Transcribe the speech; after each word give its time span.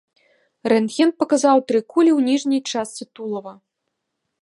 Рэнтген 0.73 1.09
паказаў 1.25 1.57
тры 1.73 1.79
кулі 1.91 2.11
ў 2.15 2.31
ніжняй 2.31 2.61
частцы 2.73 3.03
тулава. 3.19 3.53